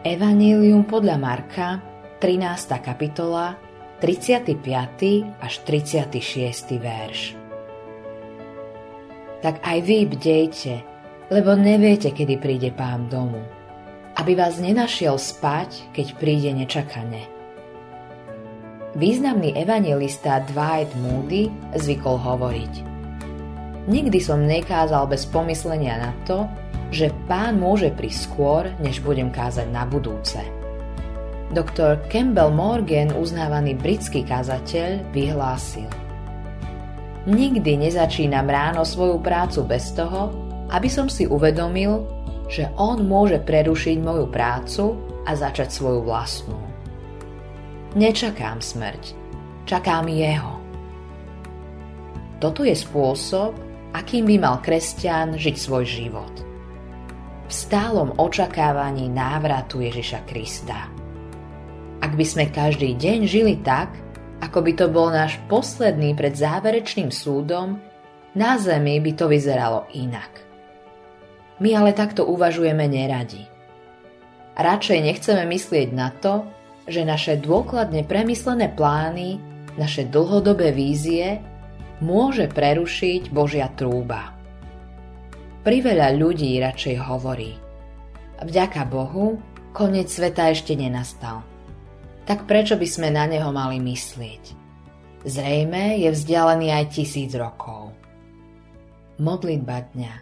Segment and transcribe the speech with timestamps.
[0.00, 1.76] Evanílium podľa Marka,
[2.24, 2.80] 13.
[2.80, 3.60] kapitola,
[4.00, 4.56] 35.
[5.44, 6.80] až 36.
[6.80, 7.36] verš.
[9.44, 10.80] Tak aj vy bdejte,
[11.28, 13.44] lebo neviete, kedy príde pán domu,
[14.16, 17.28] aby vás nenašiel spať, keď príde nečakane.
[18.96, 22.74] Významný evangelista Dwight Moody zvykol hovoriť
[23.90, 26.44] Nikdy som nekázal bez pomyslenia na to,
[26.90, 30.42] že pán môže prísť skôr, než budem kázať na budúce.
[31.50, 35.90] Doktor Campbell Morgan, uznávaný britský kázateľ, vyhlásil
[37.28, 40.32] Nikdy nezačínam ráno svoju prácu bez toho,
[40.72, 42.08] aby som si uvedomil,
[42.48, 44.96] že on môže prerušiť moju prácu
[45.28, 46.56] a začať svoju vlastnú.
[47.92, 49.12] Nečakám smrť,
[49.68, 50.56] čakám jeho.
[52.40, 53.52] Toto je spôsob,
[53.92, 56.49] akým by mal kresťan žiť svoj život.
[57.50, 60.86] V stálom očakávaní návratu Ježiša Krista.
[61.98, 63.90] Ak by sme každý deň žili tak,
[64.38, 67.82] ako by to bol náš posledný pred záverečným súdom,
[68.38, 70.30] na zemi by to vyzeralo inak.
[71.58, 73.50] My ale takto uvažujeme neradi.
[74.54, 76.46] Radšej nechceme myslieť na to,
[76.86, 79.42] že naše dôkladne premyslené plány,
[79.74, 81.42] naše dlhodobé vízie
[81.98, 84.38] môže prerušiť Božia trúba.
[85.60, 87.52] Priveľa ľudí radšej hovorí
[88.40, 89.36] Vďaka Bohu,
[89.76, 91.44] koniec sveta ešte nenastal.
[92.24, 94.56] Tak prečo by sme na neho mali myslieť?
[95.28, 97.92] Zrejme je vzdialený aj tisíc rokov.
[99.20, 100.14] Modlitba dňa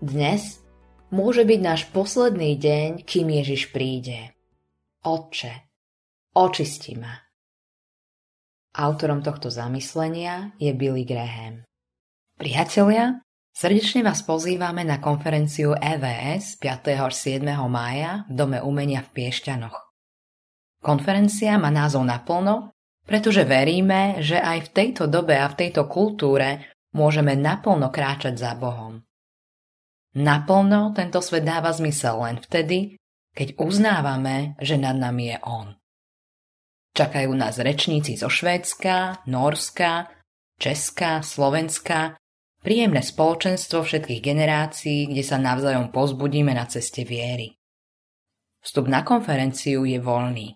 [0.00, 0.64] Dnes
[1.12, 4.32] môže byť náš posledný deň, kým Ježiš príde.
[5.04, 5.68] Otče,
[6.32, 7.20] očisti ma.
[8.80, 11.68] Autorom tohto zamyslenia je Billy Graham.
[12.40, 13.20] Priatelia,
[13.52, 16.96] srdečne vás pozývame na konferenciu EVS 5.
[16.96, 17.44] až 7.
[17.68, 19.76] mája v Dome umenia v Piešťanoch.
[20.80, 22.72] Konferencia má názov naplno,
[23.04, 28.56] pretože veríme, že aj v tejto dobe a v tejto kultúre môžeme naplno kráčať za
[28.56, 29.04] Bohom.
[30.16, 33.00] Naplno tento svet dáva zmysel len vtedy,
[33.32, 35.68] keď uznávame, že nad nami je On.
[36.92, 40.12] Čakajú nás rečníci zo Švédska, Norska,
[40.60, 42.20] Česka, Slovenska,
[42.62, 47.58] príjemné spoločenstvo všetkých generácií, kde sa navzájom pozbudíme na ceste viery.
[48.62, 50.54] Vstup na konferenciu je voľný.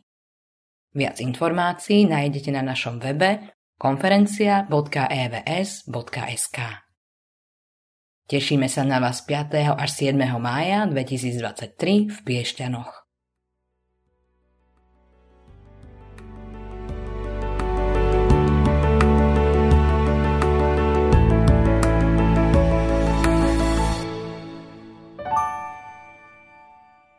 [0.97, 6.59] Viac informácií nájdete na našom webe konferencia.evs.sk.
[8.27, 9.79] Tešíme sa na vás 5.
[9.79, 10.19] až 7.
[10.43, 13.06] mája 2023 v Piešťanoch.